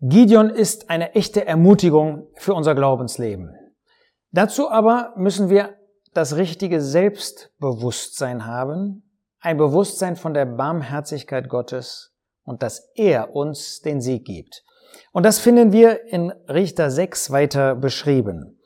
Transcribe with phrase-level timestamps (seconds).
[0.00, 3.54] Gideon ist eine echte Ermutigung für unser Glaubensleben.
[4.30, 5.74] Dazu aber müssen wir
[6.12, 12.14] das richtige Selbstbewusstsein haben, ein Bewusstsein von der Barmherzigkeit Gottes
[12.44, 14.64] und dass er uns den Sieg gibt.
[15.12, 18.60] Und das finden wir in Richter 6 weiter beschrieben.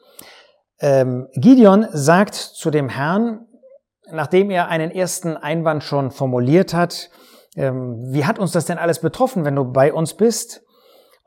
[0.80, 3.46] Ähm, Gideon sagt zu dem Herrn,
[4.10, 7.10] nachdem er einen ersten Einwand schon formuliert hat,
[7.54, 10.62] ähm, wie hat uns das denn alles betroffen, wenn du bei uns bist?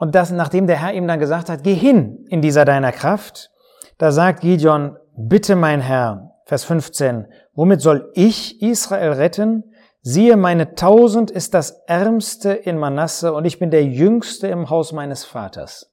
[0.03, 3.51] Und das, nachdem der Herr ihm dann gesagt hat, geh hin in dieser deiner Kraft,
[3.97, 9.63] da sagt Gideon, bitte mein Herr, Vers 15, womit soll ich Israel retten?
[10.01, 14.91] Siehe, meine Tausend ist das Ärmste in Manasse und ich bin der Jüngste im Haus
[14.91, 15.89] meines Vaters.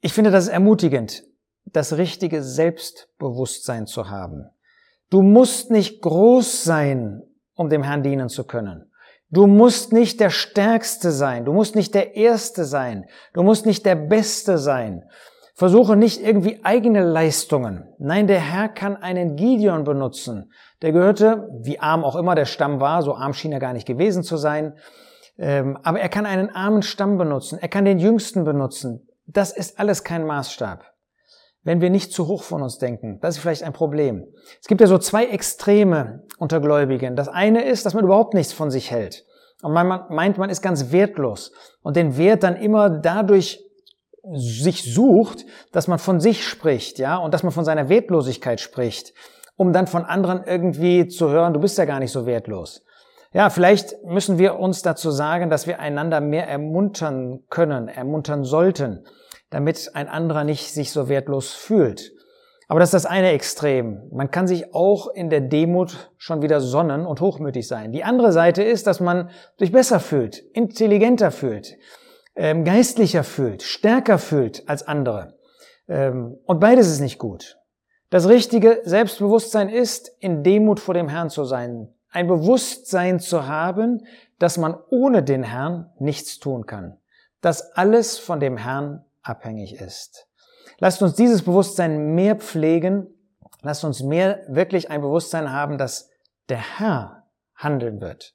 [0.00, 1.22] Ich finde das ermutigend,
[1.66, 4.50] das richtige Selbstbewusstsein zu haben.
[5.08, 7.22] Du musst nicht groß sein,
[7.54, 8.91] um dem Herrn dienen zu können.
[9.32, 13.86] Du musst nicht der Stärkste sein, du musst nicht der Erste sein, du musst nicht
[13.86, 15.08] der Beste sein.
[15.54, 17.88] Versuche nicht irgendwie eigene Leistungen.
[17.98, 20.52] Nein, der Herr kann einen Gideon benutzen.
[20.82, 23.86] Der gehörte, wie arm auch immer der Stamm war, so arm schien er gar nicht
[23.86, 24.74] gewesen zu sein,
[25.38, 29.08] ähm, aber er kann einen armen Stamm benutzen, er kann den Jüngsten benutzen.
[29.26, 30.91] Das ist alles kein Maßstab
[31.64, 33.18] wenn wir nicht zu hoch von uns denken.
[33.20, 34.26] Das ist vielleicht ein Problem.
[34.60, 37.16] Es gibt ja so zwei Extreme unter Gläubigen.
[37.16, 39.24] Das eine ist, dass man überhaupt nichts von sich hält.
[39.62, 41.52] Und man meint, man ist ganz wertlos
[41.82, 43.64] und den Wert dann immer dadurch
[44.34, 49.14] sich sucht, dass man von sich spricht, ja, und dass man von seiner Wertlosigkeit spricht,
[49.56, 52.84] um dann von anderen irgendwie zu hören, du bist ja gar nicht so wertlos.
[53.32, 59.04] Ja, vielleicht müssen wir uns dazu sagen, dass wir einander mehr ermuntern können, ermuntern sollten
[59.52, 62.12] damit ein anderer nicht sich so wertlos fühlt.
[62.68, 64.08] Aber das ist das eine Extrem.
[64.10, 67.92] Man kann sich auch in der Demut schon wieder sonnen und hochmütig sein.
[67.92, 71.76] Die andere Seite ist, dass man sich besser fühlt, intelligenter fühlt,
[72.34, 75.34] ähm, geistlicher fühlt, stärker fühlt als andere.
[75.86, 77.58] Ähm, und beides ist nicht gut.
[78.08, 81.92] Das richtige Selbstbewusstsein ist, in Demut vor dem Herrn zu sein.
[82.10, 84.06] Ein Bewusstsein zu haben,
[84.38, 86.96] dass man ohne den Herrn nichts tun kann.
[87.42, 90.26] Dass alles von dem Herrn abhängig ist.
[90.78, 93.06] Lasst uns dieses Bewusstsein mehr pflegen.
[93.62, 96.10] Lasst uns mehr wirklich ein Bewusstsein haben, dass
[96.48, 97.24] der Herr
[97.54, 98.34] handeln wird.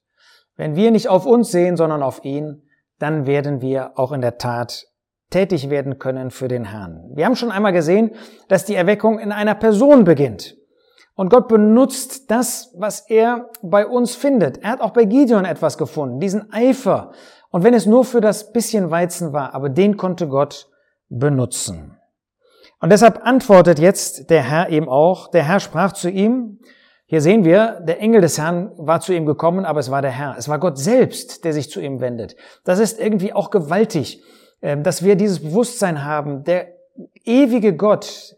[0.55, 2.63] Wenn wir nicht auf uns sehen, sondern auf ihn,
[2.99, 4.87] dann werden wir auch in der Tat
[5.29, 7.11] tätig werden können für den Herrn.
[7.13, 8.15] Wir haben schon einmal gesehen,
[8.47, 10.55] dass die Erweckung in einer Person beginnt.
[11.15, 14.59] Und Gott benutzt das, was er bei uns findet.
[14.59, 17.11] Er hat auch bei Gideon etwas gefunden, diesen Eifer.
[17.49, 20.69] Und wenn es nur für das bisschen Weizen war, aber den konnte Gott
[21.09, 21.97] benutzen.
[22.79, 26.59] Und deshalb antwortet jetzt der Herr eben auch, der Herr sprach zu ihm,
[27.09, 30.11] hier sehen wir, der Engel des Herrn war zu ihm gekommen, aber es war der
[30.11, 30.35] Herr.
[30.37, 32.35] Es war Gott selbst, der sich zu ihm wendet.
[32.65, 34.21] Das ist irgendwie auch gewaltig,
[34.61, 36.73] ähm, dass wir dieses Bewusstsein haben, der
[37.23, 38.35] ewige Gott,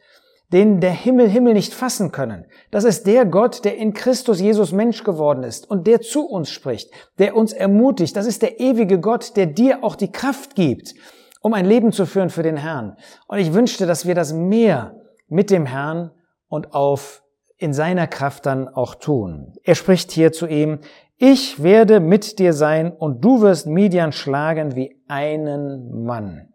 [0.53, 2.45] den der Himmel Himmel nicht fassen können.
[2.69, 6.51] Das ist der Gott, der in Christus Jesus Mensch geworden ist und der zu uns
[6.51, 8.15] spricht, der uns ermutigt.
[8.15, 10.93] Das ist der ewige Gott, der dir auch die Kraft gibt,
[11.39, 12.97] um ein Leben zu führen für den Herrn.
[13.27, 14.95] Und ich wünschte, dass wir das mehr
[15.27, 16.11] mit dem Herrn
[16.47, 17.23] und auf
[17.57, 19.53] in seiner Kraft dann auch tun.
[19.63, 20.79] Er spricht hier zu ihm,
[21.17, 26.53] ich werde mit dir sein und du wirst Midian schlagen wie einen Mann.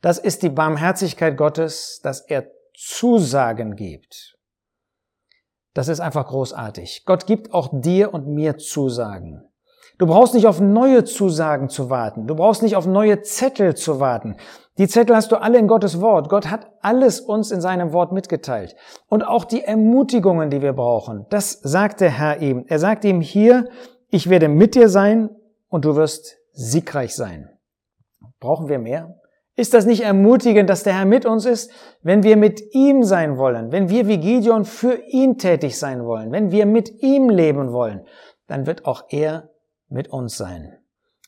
[0.00, 4.36] Das ist die Barmherzigkeit Gottes, dass er Zusagen gibt.
[5.74, 7.04] Das ist einfach großartig.
[7.06, 9.48] Gott gibt auch dir und mir Zusagen.
[10.02, 12.26] Du brauchst nicht auf neue Zusagen zu warten.
[12.26, 14.34] Du brauchst nicht auf neue Zettel zu warten.
[14.76, 16.28] Die Zettel hast du alle in Gottes Wort.
[16.28, 18.74] Gott hat alles uns in seinem Wort mitgeteilt.
[19.06, 21.26] Und auch die Ermutigungen, die wir brauchen.
[21.30, 22.64] Das sagt der Herr ihm.
[22.66, 23.68] Er sagt ihm hier,
[24.08, 25.30] ich werde mit dir sein
[25.68, 27.50] und du wirst siegreich sein.
[28.40, 29.20] Brauchen wir mehr?
[29.54, 31.70] Ist das nicht ermutigend, dass der Herr mit uns ist,
[32.02, 36.32] wenn wir mit ihm sein wollen, wenn wir wie Gideon für ihn tätig sein wollen,
[36.32, 38.04] wenn wir mit ihm leben wollen,
[38.48, 39.48] dann wird auch er
[39.92, 40.78] mit uns sein.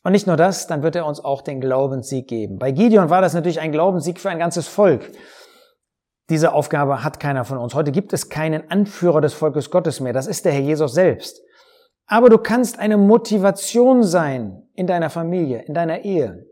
[0.02, 2.58] Und nicht nur das, dann wird er uns auch den Glaubenssieg geben.
[2.58, 5.10] Bei Gideon war das natürlich ein Glaubenssieg für ein ganzes Volk.
[6.28, 7.74] Diese Aufgabe hat keiner von uns.
[7.74, 10.12] Heute gibt es keinen Anführer des Volkes Gottes mehr.
[10.12, 11.40] Das ist der Herr Jesus selbst.
[12.06, 16.46] Aber du kannst eine Motivation sein in deiner Familie, in deiner Ehe,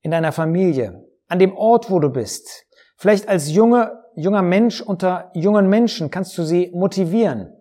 [0.00, 2.66] in deiner Familie, an dem Ort, wo du bist.
[2.96, 7.52] Vielleicht als junge, junger Mensch unter jungen Menschen kannst du sie motivieren.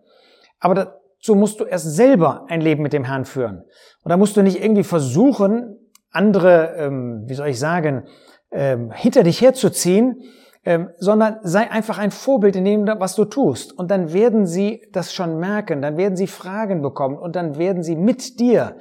[0.59, 3.63] Aber so musst du erst selber ein Leben mit dem Herrn führen.
[4.03, 5.77] Und da musst du nicht irgendwie versuchen,
[6.11, 8.05] andere, ähm, wie soll ich sagen,
[8.51, 10.23] ähm, hinter dich herzuziehen,
[10.65, 13.77] ähm, sondern sei einfach ein Vorbild in dem, was du tust.
[13.77, 17.83] Und dann werden sie das schon merken, dann werden sie Fragen bekommen und dann werden
[17.83, 18.75] sie mit dir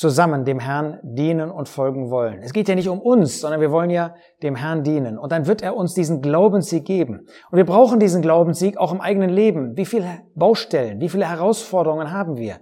[0.00, 2.40] zusammen dem Herrn dienen und folgen wollen.
[2.42, 5.18] Es geht ja nicht um uns, sondern wir wollen ja dem Herrn dienen.
[5.18, 7.26] Und dann wird er uns diesen Glaubenssieg geben.
[7.50, 9.76] Und wir brauchen diesen Glaubenssieg auch im eigenen Leben.
[9.76, 12.60] Wie viele Baustellen, wie viele Herausforderungen haben wir?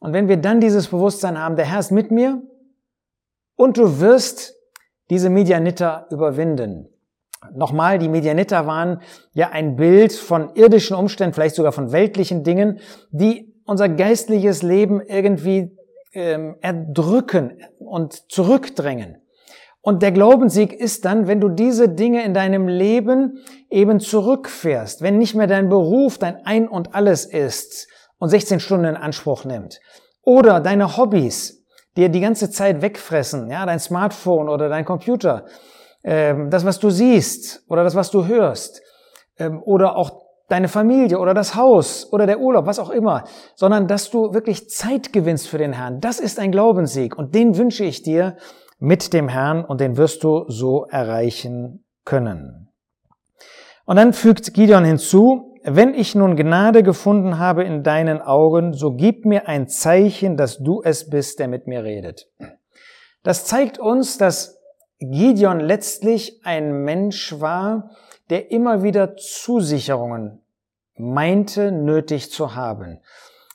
[0.00, 2.42] Und wenn wir dann dieses Bewusstsein haben, der Herr ist mit mir
[3.54, 4.56] und du wirst
[5.08, 6.88] diese Medianiter überwinden.
[7.54, 9.02] Nochmal, die Medianiter waren
[9.34, 12.80] ja ein Bild von irdischen Umständen, vielleicht sogar von weltlichen Dingen,
[13.12, 15.76] die unser geistliches Leben irgendwie
[16.12, 19.18] ähm, erdrücken und zurückdrängen.
[19.80, 25.18] Und der Glaubenssieg ist dann, wenn du diese Dinge in deinem Leben eben zurückfährst, wenn
[25.18, 27.88] nicht mehr dein Beruf dein Ein und alles ist
[28.18, 29.80] und 16 Stunden in Anspruch nimmt.
[30.22, 31.64] Oder deine Hobbys,
[31.96, 35.46] die die ganze Zeit wegfressen, ja, dein Smartphone oder dein Computer,
[36.04, 38.82] ähm, das, was du siehst oder das, was du hörst,
[39.38, 40.21] ähm, oder auch
[40.52, 44.68] deine Familie oder das Haus oder der Urlaub, was auch immer, sondern dass du wirklich
[44.68, 46.00] Zeit gewinnst für den Herrn.
[46.00, 48.36] Das ist ein Glaubenssieg und den wünsche ich dir
[48.78, 52.68] mit dem Herrn und den wirst du so erreichen können.
[53.86, 58.94] Und dann fügt Gideon hinzu, wenn ich nun Gnade gefunden habe in deinen Augen, so
[58.94, 62.28] gib mir ein Zeichen, dass du es bist, der mit mir redet.
[63.22, 64.60] Das zeigt uns, dass
[64.98, 67.90] Gideon letztlich ein Mensch war,
[68.28, 70.41] der immer wieder Zusicherungen
[70.96, 73.00] meinte nötig zu haben.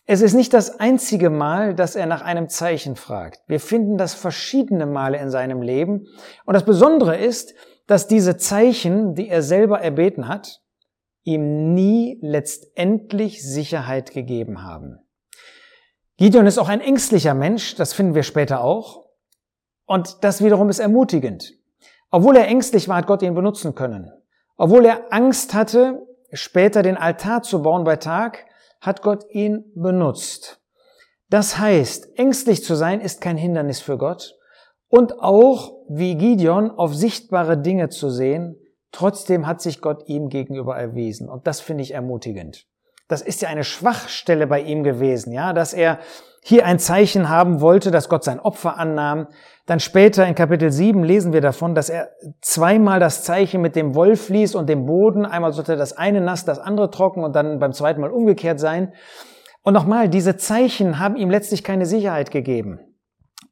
[0.05, 3.41] Es ist nicht das einzige Mal, dass er nach einem Zeichen fragt.
[3.47, 6.07] Wir finden das verschiedene Male in seinem Leben.
[6.45, 7.53] Und das Besondere ist,
[7.87, 10.61] dass diese Zeichen, die er selber erbeten hat,
[11.23, 14.99] ihm nie letztendlich Sicherheit gegeben haben.
[16.15, 19.07] Gideon ist auch ein ängstlicher Mensch, das finden wir später auch.
[19.85, 21.53] Und das wiederum ist ermutigend.
[22.11, 24.11] Obwohl er ängstlich war, hat Gott ihn benutzen können.
[24.55, 28.45] Obwohl er Angst hatte, später den Altar zu bauen bei Tag,
[28.81, 30.61] hat Gott ihn benutzt.
[31.29, 34.35] Das heißt, ängstlich zu sein ist kein Hindernis für Gott
[34.87, 38.57] und auch, wie Gideon, auf sichtbare Dinge zu sehen,
[38.91, 42.65] trotzdem hat sich Gott ihm gegenüber erwiesen und das finde ich ermutigend.
[43.09, 45.99] Das ist ja eine Schwachstelle bei ihm gewesen, ja, dass er
[46.47, 49.27] hier ein Zeichen haben wollte, dass Gott sein Opfer annahm.
[49.65, 53.95] Dann später in Kapitel 7 lesen wir davon, dass er zweimal das Zeichen mit dem
[53.95, 55.25] Wolf ließ und dem Boden.
[55.25, 58.93] Einmal sollte das eine nass, das andere trocken und dann beim zweiten Mal umgekehrt sein.
[59.61, 62.79] Und nochmal, diese Zeichen haben ihm letztlich keine Sicherheit gegeben.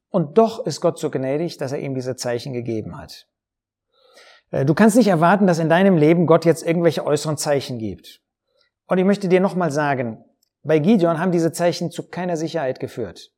[0.10, 3.28] Und doch ist Gott so gnädig, dass er ihm diese Zeichen gegeben hat.
[4.52, 8.22] Äh, du kannst nicht erwarten, dass in deinem Leben Gott jetzt irgendwelche äußeren Zeichen gibt.
[8.88, 10.24] Und ich möchte dir nochmal sagen,
[10.66, 13.32] bei Gideon haben diese Zeichen zu keiner Sicherheit geführt.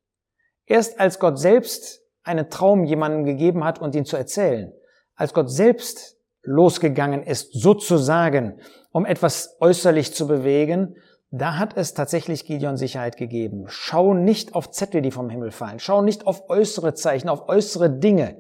[0.66, 4.74] Erst als Gott selbst einen Traum jemandem gegeben hat und ihn zu erzählen,
[5.16, 10.96] als Gott selbst losgegangen ist, sozusagen, um etwas äußerlich zu bewegen,
[11.30, 13.66] da hat es tatsächlich Gideon Sicherheit gegeben.
[13.68, 15.80] Schau nicht auf Zettel, die vom Himmel fallen.
[15.80, 18.40] Schau nicht auf äußere Zeichen, auf äußere Dinge.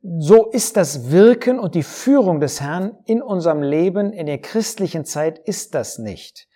[0.00, 5.04] So ist das Wirken und die Führung des Herrn in unserem Leben in der christlichen
[5.04, 6.46] Zeit ist das nicht.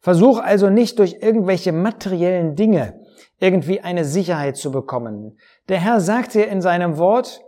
[0.00, 3.00] Versuch also nicht durch irgendwelche materiellen Dinge
[3.38, 5.38] irgendwie eine Sicherheit zu bekommen.
[5.68, 7.40] Der Herr sagt dir in seinem Wort,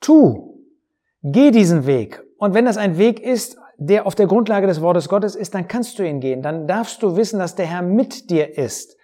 [0.00, 0.64] tu,
[1.22, 2.22] geh diesen Weg.
[2.38, 5.68] Und wenn das ein Weg ist, der auf der Grundlage des Wortes Gottes ist, dann
[5.68, 6.42] kannst du ihn gehen.
[6.42, 8.96] Dann darfst du wissen, dass der Herr mit dir ist.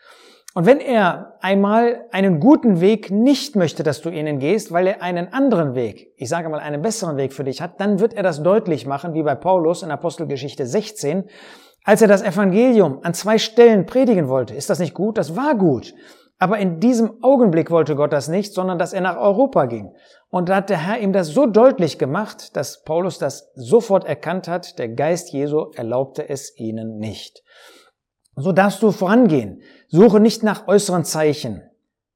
[0.54, 5.02] Und wenn er einmal einen guten Weg nicht möchte, dass du ihnen gehst, weil er
[5.02, 8.22] einen anderen Weg, ich sage mal einen besseren Weg für dich hat, dann wird er
[8.22, 11.24] das deutlich machen, wie bei Paulus in Apostelgeschichte 16,
[11.84, 15.18] als er das Evangelium an zwei Stellen predigen wollte, ist das nicht gut?
[15.18, 15.94] Das war gut.
[16.38, 19.94] Aber in diesem Augenblick wollte Gott das nicht, sondern dass er nach Europa ging.
[20.30, 24.48] Und da hat der Herr ihm das so deutlich gemacht, dass Paulus das sofort erkannt
[24.48, 27.44] hat, der Geist Jesu erlaubte es ihnen nicht.
[28.34, 29.62] So darfst du vorangehen.
[29.88, 31.62] Suche nicht nach äußeren Zeichen.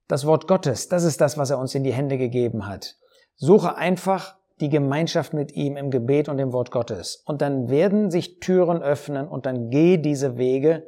[0.08, 2.96] Das Wort Gottes, das ist das, was er uns in die Hände gegeben hat.
[3.36, 7.22] Suche einfach die Gemeinschaft mit ihm im Gebet und dem Wort Gottes.
[7.26, 10.84] Und dann werden sich Türen öffnen und dann geh diese Wege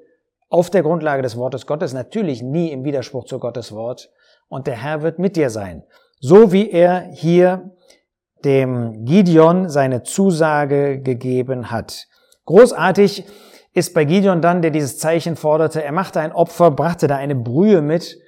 [0.49, 4.11] auf der Grundlage des Wortes Gottes, natürlich nie im Widerspruch zu Gottes Wort.
[4.49, 5.85] Und der Herr wird mit dir sein.
[6.19, 7.71] So wie er hier
[8.45, 12.09] dem Gideon seine Zusage gegeben hat.
[12.47, 13.25] Großartig
[13.73, 17.37] ist bei Gideon dann, der dieses Zeichen forderte, er machte ein Opfer, brachte da eine
[17.37, 18.19] Brühe mit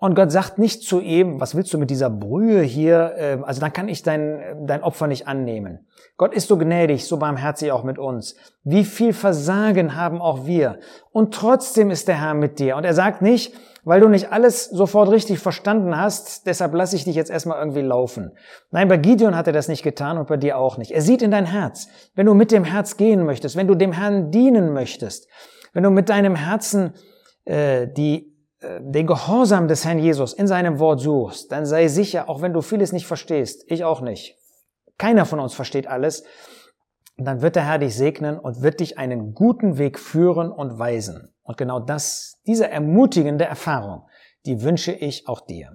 [0.00, 3.12] und Gott sagt nicht zu ihm, was willst du mit dieser Brühe hier?
[3.18, 5.86] Ähm, also dann kann ich dein, dein Opfer nicht annehmen.
[6.16, 8.34] Gott ist so gnädig, so barmherzig auch mit uns.
[8.64, 10.80] Wie viel Versagen haben auch wir?
[11.12, 12.76] Und trotzdem ist der Herr mit dir.
[12.76, 13.54] Und er sagt nicht,
[13.84, 17.82] weil du nicht alles sofort richtig verstanden hast, deshalb lasse ich dich jetzt erstmal irgendwie
[17.82, 18.32] laufen.
[18.70, 20.92] Nein, bei Gideon hat er das nicht getan und bei dir auch nicht.
[20.92, 21.88] Er sieht in dein Herz.
[22.14, 25.28] Wenn du mit dem Herz gehen möchtest, wenn du dem Herrn dienen möchtest,
[25.74, 26.94] wenn du mit deinem Herzen
[27.44, 28.29] äh, die
[28.62, 32.60] den Gehorsam des Herrn Jesus in seinem Wort suchst, dann sei sicher, auch wenn du
[32.60, 34.36] vieles nicht verstehst, ich auch nicht,
[34.98, 36.24] keiner von uns versteht alles,
[37.16, 41.32] dann wird der Herr dich segnen und wird dich einen guten Weg führen und weisen.
[41.42, 44.06] Und genau das, diese ermutigende Erfahrung,
[44.46, 45.72] die wünsche ich auch dir.